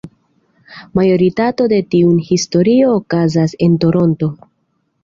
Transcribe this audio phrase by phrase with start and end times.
[0.99, 4.35] Majoritato de tiuj historioj okazas en Toronto.